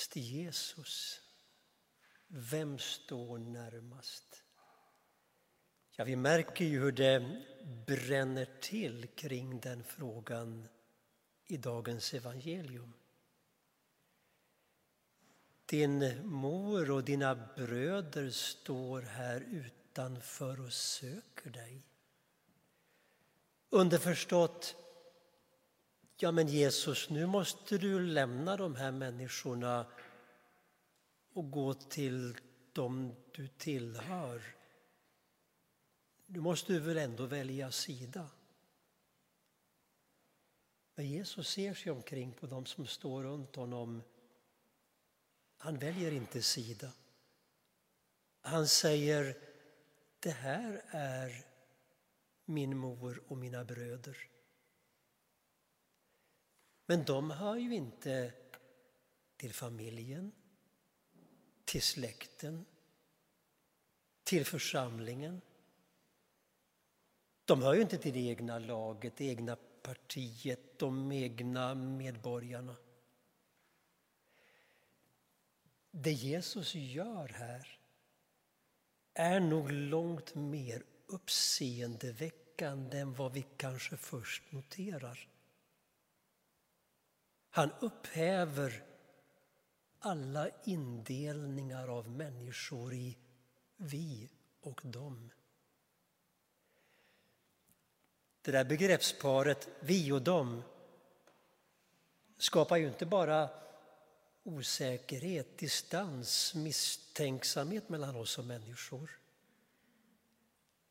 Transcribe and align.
närmast 0.00 0.16
Jesus? 0.16 1.20
Vem 2.28 2.78
står 2.78 3.38
närmast? 3.38 4.42
Ja, 5.96 6.04
vi 6.04 6.16
märker 6.16 6.64
ju 6.64 6.80
hur 6.80 6.92
det 6.92 7.42
bränner 7.86 8.48
till 8.60 9.06
kring 9.14 9.60
den 9.60 9.84
frågan 9.84 10.68
i 11.46 11.56
dagens 11.56 12.14
evangelium. 12.14 12.92
Din 15.66 16.26
mor 16.26 16.90
och 16.90 17.04
dina 17.04 17.34
bröder 17.34 18.30
står 18.30 19.02
här 19.02 19.40
utanför 19.40 20.60
och 20.60 20.72
söker 20.72 21.50
dig. 21.50 21.82
Underförstått, 23.70 24.76
ja 26.22 26.32
men 26.32 26.48
Jesus, 26.48 27.10
nu 27.10 27.26
måste 27.26 27.78
du 27.78 28.00
lämna 28.00 28.56
de 28.56 28.76
här 28.76 28.92
människorna 28.92 29.86
och 31.32 31.50
gå 31.50 31.74
till 31.74 32.36
dem 32.72 33.14
du 33.32 33.48
tillhör. 33.48 34.42
Nu 36.26 36.40
måste 36.40 36.72
du 36.72 36.80
väl 36.80 36.98
ändå 36.98 37.26
välja 37.26 37.70
sida? 37.70 38.30
Men 40.94 41.08
Jesus 41.08 41.48
ser 41.48 41.74
sig 41.74 41.92
omkring 41.92 42.32
på 42.32 42.46
dem 42.46 42.66
som 42.66 42.86
står 42.86 43.22
runt 43.22 43.56
honom. 43.56 44.02
Han 45.56 45.78
väljer 45.78 46.12
inte 46.12 46.42
sida. 46.42 46.92
Han 48.40 48.68
säger, 48.68 49.36
det 50.20 50.30
här 50.30 50.82
är 50.90 51.46
min 52.44 52.76
mor 52.76 53.22
och 53.28 53.36
mina 53.36 53.64
bröder. 53.64 54.16
Men 56.90 57.04
de 57.04 57.30
hör 57.30 57.56
ju 57.56 57.74
inte 57.74 58.32
till 59.36 59.54
familjen, 59.54 60.32
till 61.64 61.82
släkten, 61.82 62.64
till 64.24 64.44
församlingen. 64.46 65.40
De 67.44 67.62
hör 67.62 67.74
ju 67.74 67.80
inte 67.80 67.98
till 67.98 68.12
det 68.12 68.20
egna 68.20 68.58
laget, 68.58 69.16
det 69.16 69.24
egna 69.24 69.56
partiet, 69.82 70.78
de 70.78 71.12
egna 71.12 71.74
medborgarna. 71.74 72.76
Det 75.90 76.12
Jesus 76.12 76.74
gör 76.74 77.28
här 77.28 77.78
är 79.14 79.40
nog 79.40 79.72
långt 79.72 80.34
mer 80.34 80.82
uppseendeväckande 81.06 82.98
än 82.98 83.14
vad 83.14 83.32
vi 83.32 83.46
kanske 83.56 83.96
först 83.96 84.52
noterar. 84.52 85.28
Han 87.50 87.70
upphäver 87.80 88.84
alla 89.98 90.48
indelningar 90.64 91.88
av 91.88 92.10
människor 92.10 92.94
i 92.94 93.18
vi 93.76 94.30
och 94.60 94.80
dem. 94.84 95.30
Det 98.42 98.50
där 98.50 98.64
begreppsparet 98.64 99.68
vi 99.80 100.12
och 100.12 100.22
dem 100.22 100.62
skapar 102.38 102.76
ju 102.76 102.88
inte 102.88 103.06
bara 103.06 103.48
osäkerhet, 104.42 105.58
distans, 105.58 106.54
misstänksamhet 106.54 107.88
mellan 107.88 108.16
oss 108.16 108.38
och 108.38 108.44
människor. 108.44 109.10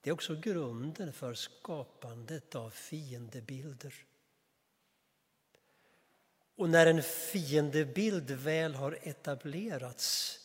Det 0.02 0.10
är 0.10 0.14
också 0.14 0.36
grunden 0.36 1.14
för 1.14 1.34
skapandet 1.34 2.56
av 2.56 2.70
fiendebilder. 2.70 3.94
Och 6.60 6.70
när 6.70 6.88
en 6.88 7.04
fiendebild 7.04 8.32
väl 8.32 8.76
har 8.76 9.00
etablerats 9.02 10.40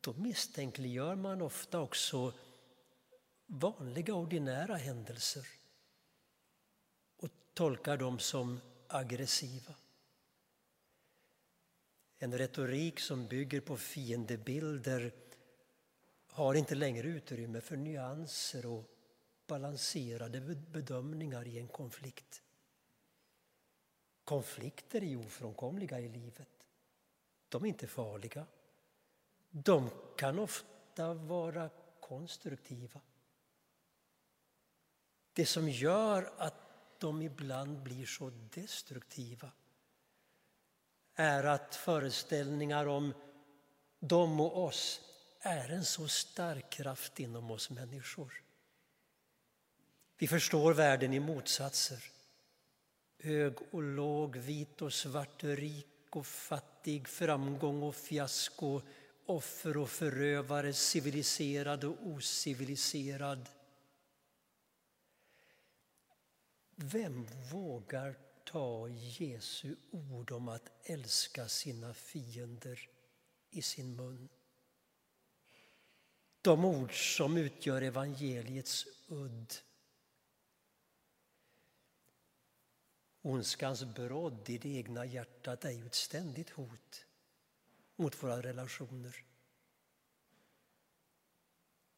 då 0.00 0.12
misstänkliggör 0.12 1.14
man 1.14 1.42
ofta 1.42 1.80
också 1.80 2.32
vanliga 3.46 4.14
ordinära 4.14 4.76
händelser 4.76 5.46
och 7.16 7.28
tolkar 7.54 7.96
dem 7.96 8.18
som 8.18 8.60
aggressiva. 8.86 9.74
En 12.18 12.38
retorik 12.38 13.00
som 13.00 13.26
bygger 13.26 13.60
på 13.60 13.76
fiendebilder 13.76 15.12
har 16.26 16.54
inte 16.54 16.74
längre 16.74 17.08
utrymme 17.08 17.60
för 17.60 17.76
nyanser 17.76 18.66
och 18.66 18.84
balanserade 19.46 20.40
bedömningar 20.70 21.46
i 21.46 21.58
en 21.58 21.68
konflikt. 21.68 22.42
Konflikter 24.28 25.04
är 25.04 25.26
ofrånkomliga 25.26 26.00
i 26.00 26.08
livet. 26.08 26.68
De 27.48 27.64
är 27.64 27.68
inte 27.68 27.86
farliga. 27.86 28.46
De 29.50 29.90
kan 30.16 30.38
ofta 30.38 31.14
vara 31.14 31.70
konstruktiva. 32.00 33.00
Det 35.32 35.46
som 35.46 35.68
gör 35.68 36.32
att 36.38 36.54
de 36.98 37.22
ibland 37.22 37.82
blir 37.82 38.06
så 38.06 38.30
destruktiva 38.30 39.50
är 41.14 41.44
att 41.44 41.74
föreställningar 41.74 42.86
om 42.86 43.14
dem 43.98 44.40
och 44.40 44.64
oss 44.64 45.00
är 45.40 45.68
en 45.68 45.84
så 45.84 46.08
stark 46.08 46.70
kraft 46.70 47.20
inom 47.20 47.50
oss 47.50 47.70
människor. 47.70 48.42
Vi 50.18 50.28
förstår 50.28 50.74
världen 50.74 51.12
i 51.12 51.20
motsatser. 51.20 52.17
Hög 53.18 53.54
och 53.70 53.82
låg, 53.82 54.36
vit 54.36 54.82
och 54.82 54.92
svart, 54.92 55.44
rik 55.44 55.86
och 56.10 56.26
fattig, 56.26 57.08
framgång 57.08 57.82
och 57.82 57.94
fiasko, 57.94 58.80
offer 59.26 59.76
och 59.76 59.90
förövare, 59.90 60.72
civiliserad 60.72 61.84
och 61.84 62.06
ociviliserad. 62.06 63.48
Vem 66.74 67.26
vågar 67.52 68.14
ta 68.44 68.88
Jesu 68.88 69.76
ord 69.90 70.32
om 70.32 70.48
att 70.48 70.70
älska 70.82 71.48
sina 71.48 71.94
fiender 71.94 72.88
i 73.50 73.62
sin 73.62 73.96
mun? 73.96 74.28
De 76.42 76.64
ord 76.64 77.14
som 77.16 77.36
utgör 77.36 77.82
evangeliets 77.82 78.86
udd. 79.08 79.54
Ondskans 83.28 83.84
brodd 83.84 84.50
i 84.50 84.58
det 84.58 84.68
egna 84.68 85.04
hjärtat 85.04 85.64
är 85.64 85.70
ju 85.70 85.86
ett 85.86 85.94
ständigt 85.94 86.50
hot 86.50 87.06
mot 87.96 88.22
våra 88.22 88.42
relationer. 88.42 89.24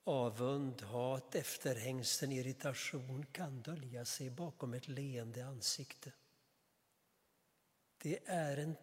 Avund, 0.05 0.83
hat, 0.83 1.35
efterhängsen, 1.35 2.33
irritation 2.33 3.27
kan 3.33 3.63
dölja 3.63 4.05
sig 4.05 4.31
bakom 4.31 4.75
ett 4.75 4.89
leende 4.89 5.47
ansikte. 5.47 6.13
Det 7.99 8.21
är 8.27 8.57
en 8.57 8.77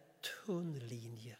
tunn 0.45 0.79
linje 0.79 1.37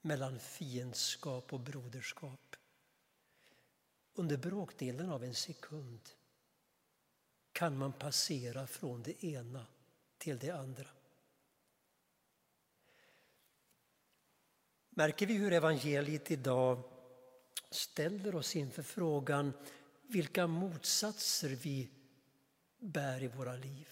mellan 0.00 0.38
fiendskap 0.38 1.52
och 1.52 1.60
broderskap. 1.60 2.56
Under 4.14 4.36
bråkdelen 4.36 5.10
av 5.10 5.24
en 5.24 5.34
sekund 5.34 6.00
kan 7.54 7.78
man 7.78 7.92
passera 7.92 8.66
från 8.66 9.02
det 9.02 9.24
ena 9.24 9.66
till 10.18 10.38
det 10.38 10.50
andra. 10.50 10.88
Märker 14.90 15.26
vi 15.26 15.34
hur 15.34 15.52
evangeliet 15.52 16.30
idag 16.30 16.82
ställer 17.70 18.34
oss 18.34 18.56
inför 18.56 18.82
frågan 18.82 19.52
vilka 20.02 20.46
motsatser 20.46 21.48
vi 21.48 21.90
bär 22.78 23.22
i 23.22 23.28
våra 23.28 23.56
liv. 23.56 23.88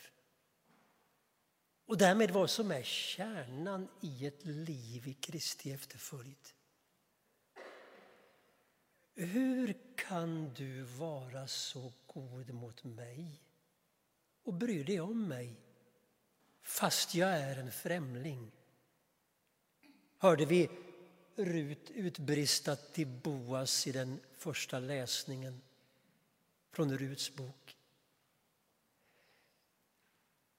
Och 1.87 1.99
därmed 1.99 2.31
vad 2.31 2.50
som 2.50 2.70
är 2.70 2.82
kärnan 2.82 3.88
i 4.00 4.26
ett 4.26 4.44
liv 4.44 5.08
i 5.08 5.15
Kristi 5.15 5.73
efterföljd. 5.73 6.49
Hur 9.15 9.97
kan 9.97 10.55
du 10.55 10.82
vara 10.82 11.47
så 11.47 11.93
god 12.06 12.50
mot 12.50 12.85
mig 12.85 13.43
och 14.43 14.55
bry 14.55 14.83
dig 14.83 15.00
om 15.00 15.29
mig 15.29 15.55
fast 16.62 17.15
jag 17.15 17.31
är 17.31 17.56
en 17.56 17.73
främling? 17.73 18.53
Hörde 20.19 20.44
vi 20.44 20.71
Rut 21.37 21.91
utbrista 21.91 22.77
till 22.77 23.06
Boas 23.06 23.87
i 23.87 23.93
den 23.93 24.21
första 24.37 24.79
läsningen 24.79 25.62
från 26.71 26.99
Ruts 26.99 27.37
bok. 27.37 27.77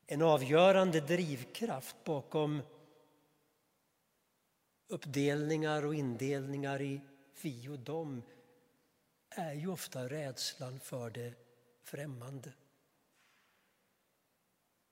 En 0.08 0.22
avgörande 0.22 1.02
drivkraft 1.02 1.96
bakom 2.04 2.62
uppdelningar 4.88 5.86
och 5.86 5.96
indelningar 5.96 6.82
i 6.82 7.02
vi 7.42 7.70
och 7.70 7.80
dem 7.80 8.24
är 9.30 9.54
ju 9.54 9.68
ofta 9.68 10.10
rädslan 10.10 10.80
för 10.80 11.10
det 11.10 11.34
främmande. 11.84 12.54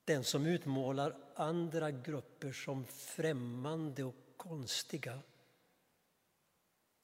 Den 0.06 0.24
som 0.24 0.45
utmålar 0.45 1.15
andra 1.36 1.92
grupper 1.92 2.51
som 2.51 2.86
främmande 2.86 4.03
och 4.03 4.15
konstiga 4.38 5.19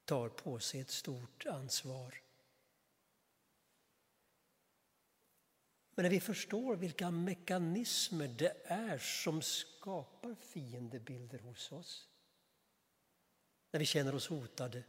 tar 0.05 0.29
på 0.29 0.59
sig 0.59 0.79
ett 0.79 0.89
stort 0.89 1.45
ansvar. 1.45 2.21
Men 5.95 6.03
när 6.03 6.09
vi 6.09 6.19
förstår 6.19 6.75
vilka 6.75 7.11
mekanismer 7.11 8.27
det 8.27 8.53
är 8.65 8.97
som 8.97 9.41
skapar 9.41 10.35
fiendebilder 10.35 11.39
hos 11.39 11.71
oss, 11.71 12.07
när 13.71 13.79
vi 13.79 13.85
känner 13.85 14.15
oss 14.15 14.27
hotade 14.27 14.83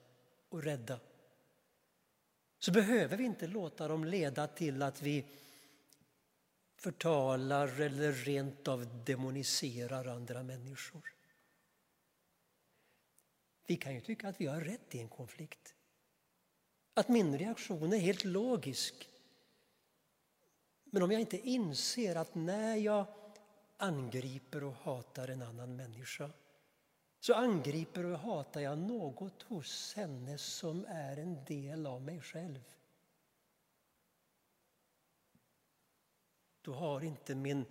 och 0.48 0.62
rädda, 0.62 1.00
så 2.58 2.72
behöver 2.72 3.16
vi 3.16 3.24
inte 3.24 3.46
låta 3.46 3.88
dem 3.88 4.04
leda 4.04 4.46
till 4.46 4.82
att 4.82 5.02
vi 5.02 5.26
förtalar 6.78 7.80
eller 7.80 8.12
rent 8.12 8.68
av 8.68 9.04
demoniserar 9.04 10.06
andra 10.06 10.42
människor. 10.42 11.14
Vi 13.66 13.76
kan 13.76 13.94
ju 13.94 14.00
tycka 14.00 14.28
att 14.28 14.40
vi 14.40 14.46
har 14.46 14.60
rätt 14.60 14.94
i 14.94 15.00
en 15.00 15.08
konflikt. 15.08 15.74
Att 16.94 17.08
min 17.08 17.38
reaktion 17.38 17.92
är 17.92 17.98
helt 17.98 18.24
logisk. 18.24 19.08
Men 20.84 21.02
om 21.02 21.10
jag 21.12 21.20
inte 21.20 21.38
inser 21.38 22.16
att 22.16 22.34
när 22.34 22.76
jag 22.76 23.06
angriper 23.76 24.64
och 24.64 24.74
hatar 24.74 25.28
en 25.28 25.42
annan 25.42 25.76
människa 25.76 26.30
så 27.20 27.34
angriper 27.34 28.04
och 28.04 28.18
hatar 28.18 28.60
jag 28.60 28.78
något 28.78 29.42
hos 29.42 29.94
henne 29.94 30.38
som 30.38 30.86
är 30.88 31.16
en 31.16 31.44
del 31.44 31.86
av 31.86 32.02
mig 32.02 32.20
själv. 32.20 32.64
Då 36.68 36.74
har 36.74 37.04
inte 37.04 37.34
min 37.34 37.64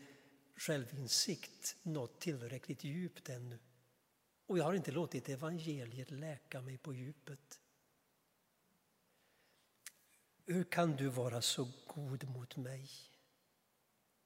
självinsikt 0.55 1.75
nått 1.83 2.19
tillräckligt 2.19 2.83
djupt 2.83 3.29
ännu. 3.29 3.59
Och 4.45 4.57
jag 4.57 4.63
har 4.63 4.73
inte 4.73 4.91
låtit 4.91 5.29
evangeliet 5.29 6.11
läka 6.11 6.61
mig 6.61 6.77
på 6.77 6.93
djupet. 6.93 7.59
Hur 10.45 10.63
kan 10.63 10.95
du 10.95 11.07
vara 11.07 11.41
så 11.41 11.71
god 11.87 12.29
mot 12.29 12.55
mig 12.55 12.89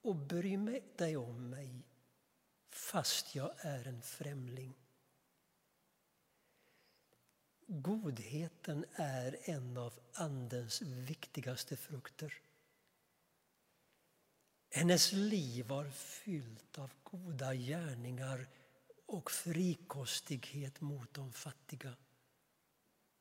och 0.02 0.16
bry 0.16 0.82
dig 0.98 1.18
om 1.18 1.50
mig 1.50 1.88
fast 2.70 3.36
jag 3.36 3.52
är 3.58 3.88
en 3.88 4.02
främling? 4.02 4.74
Godheten 7.68 8.86
är 8.94 9.38
en 9.44 9.78
av 9.78 9.94
Andens 10.14 10.82
viktigaste 10.82 11.78
frukter. 11.78 12.42
Hennes 14.74 15.12
liv 15.12 15.66
var 15.66 15.86
fyllt 15.90 16.80
av 16.80 16.92
goda 17.04 17.54
gärningar 17.54 18.48
och 19.06 19.32
frikostighet 19.32 20.82
mot 20.82 21.14
de 21.14 21.32
fattiga. 21.32 21.94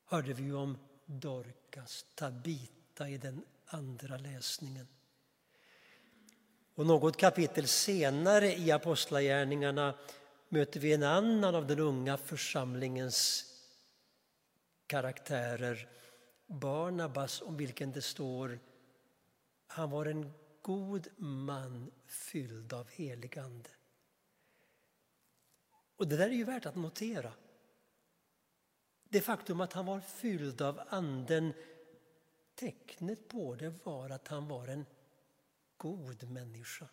Hörde 0.04 0.32
vi 0.32 0.52
om 0.52 0.78
Dorcas, 1.06 2.06
Tabita 2.14 3.08
i 3.08 3.18
den 3.18 3.44
andra 3.66 4.16
läsningen. 4.16 4.88
Och 6.74 6.86
något 6.86 7.16
kapitel 7.16 7.68
senare 7.68 8.56
i 8.56 8.70
Apostlagärningarna 8.70 9.98
möter 10.48 10.80
vi 10.80 10.92
en 10.92 11.02
annan 11.02 11.54
av 11.54 11.66
den 11.66 11.78
unga 11.78 12.16
församlingens 12.16 13.46
karaktärer, 14.86 15.88
Barnabas, 16.46 17.42
om 17.42 17.56
vilken 17.56 17.92
det 17.92 18.02
står 18.02 18.58
han 19.66 19.90
var 19.90 20.06
en 20.06 20.32
god 20.62 21.08
man 21.16 21.90
fylld 22.06 22.72
av 22.72 22.88
helig 22.90 23.38
ande. 23.38 23.70
Och 25.96 26.08
det 26.08 26.16
där 26.16 26.26
är 26.26 26.34
ju 26.34 26.44
värt 26.44 26.66
att 26.66 26.76
notera. 26.76 27.32
Det 29.08 29.20
faktum 29.20 29.60
att 29.60 29.72
han 29.72 29.86
var 29.86 30.00
fylld 30.00 30.62
av 30.62 30.80
anden, 30.88 31.52
tecknet 32.54 33.28
på 33.28 33.54
det 33.54 33.74
var 33.84 34.10
att 34.10 34.28
han 34.28 34.48
var 34.48 34.68
en 34.68 34.86
god 35.76 36.30
människa. 36.30 36.88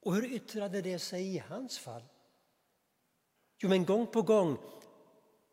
Och 0.00 0.14
hur 0.14 0.24
yttrade 0.24 0.82
det 0.82 0.98
sig 0.98 1.34
i 1.34 1.38
hans 1.38 1.78
fall? 1.78 2.04
Jo, 3.58 3.68
men 3.68 3.84
gång 3.84 4.06
på 4.06 4.22
gång, 4.22 4.58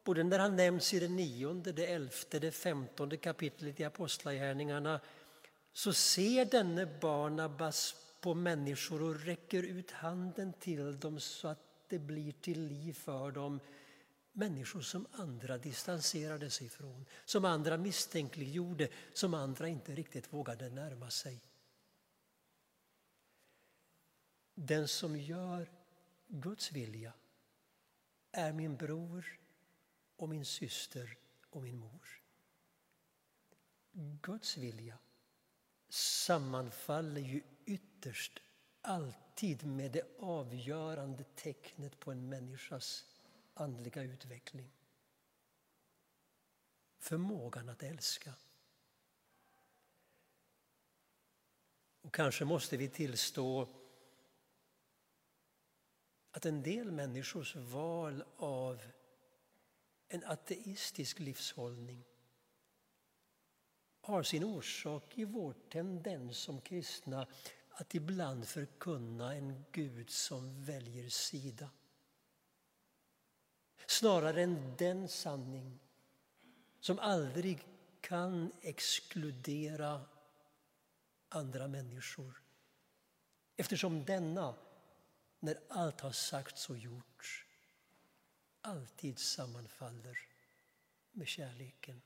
både 0.03 0.23
när 0.23 0.39
han 0.39 0.55
nämns 0.55 0.93
i 0.93 0.99
det 0.99 1.07
nionde, 1.07 1.71
det 1.71 1.85
elfte, 1.85 2.39
det 2.39 2.51
femtonde 2.51 3.17
kapitlet 3.17 3.79
i 3.79 3.83
Apostlagärningarna 3.83 5.01
så 5.73 5.93
ser 5.93 6.45
denne 6.45 6.85
Barnabas 6.85 7.95
på 8.21 8.33
människor 8.33 9.01
och 9.01 9.19
räcker 9.19 9.63
ut 9.63 9.91
handen 9.91 10.53
till 10.53 10.99
dem 10.99 11.19
så 11.19 11.47
att 11.47 11.59
det 11.87 11.99
blir 11.99 12.31
till 12.31 12.67
liv 12.67 12.93
för 12.93 13.31
dem. 13.31 13.59
Människor 14.31 14.81
som 14.81 15.07
andra 15.11 15.57
distanserade 15.57 16.49
sig 16.49 16.69
från, 16.69 17.05
som 17.25 17.45
andra 17.45 17.77
misstänkliggjorde, 17.77 18.89
som 19.13 19.33
andra 19.33 19.67
inte 19.67 19.95
riktigt 19.95 20.33
vågade 20.33 20.69
närma 20.69 21.09
sig. 21.09 21.39
Den 24.55 24.87
som 24.87 25.17
gör 25.17 25.71
Guds 26.27 26.71
vilja 26.71 27.13
är 28.31 28.53
min 28.53 28.75
bror 28.75 29.39
och 30.15 30.29
min 30.29 30.45
syster 30.45 31.17
och 31.49 31.61
min 31.61 31.77
mor. 31.77 32.21
Guds 34.21 34.57
vilja 34.57 34.97
sammanfaller 35.93 37.21
ju 37.21 37.41
ytterst 37.65 38.39
alltid 38.81 39.65
med 39.65 39.91
det 39.91 40.19
avgörande 40.19 41.23
tecknet 41.23 41.99
på 41.99 42.11
en 42.11 42.29
människas 42.29 43.05
andliga 43.53 44.01
utveckling. 44.01 44.71
Förmågan 46.99 47.69
att 47.69 47.83
älska. 47.83 48.33
Och 52.01 52.13
kanske 52.13 52.45
måste 52.45 52.77
vi 52.77 52.89
tillstå 52.89 53.69
att 56.31 56.45
en 56.45 56.63
del 56.63 56.91
människors 56.91 57.55
val 57.55 58.23
av 58.37 58.83
en 60.07 60.23
ateistisk 60.23 61.19
livshållning 61.19 62.03
har 64.03 64.23
sin 64.23 64.43
orsak 64.43 65.17
i 65.17 65.25
vår 65.25 65.55
tendens 65.69 66.37
som 66.37 66.61
kristna 66.61 67.27
att 67.69 67.95
ibland 67.95 68.47
förkunna 68.47 69.35
en 69.35 69.65
Gud 69.71 70.09
som 70.09 70.65
väljer 70.65 71.09
sida. 71.09 71.69
Snarare 73.85 74.41
än 74.41 74.75
den 74.77 75.09
sanning 75.09 75.79
som 76.79 76.99
aldrig 76.99 77.67
kan 78.01 78.51
exkludera 78.61 80.05
andra 81.29 81.67
människor. 81.67 82.41
Eftersom 83.55 84.05
denna, 84.05 84.55
när 85.39 85.59
allt 85.69 86.01
har 86.01 86.11
sagts 86.11 86.69
och 86.69 86.77
gjorts, 86.77 87.45
alltid 88.61 89.19
sammanfaller 89.19 90.17
med 91.11 91.27
kärleken. 91.27 92.01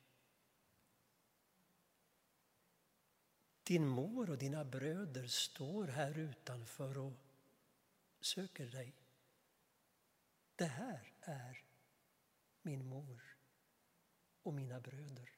Din 3.67 3.87
mor 3.87 4.29
och 4.29 4.37
dina 4.37 4.65
bröder 4.65 5.27
står 5.27 5.87
här 5.87 6.17
utanför 6.17 6.97
och 6.97 7.13
söker 8.21 8.65
dig. 8.65 8.93
Det 10.55 10.65
här 10.65 11.13
är 11.21 11.63
min 12.61 12.85
mor 12.85 13.37
och 14.43 14.53
mina 14.53 14.79
bröder. 14.79 15.29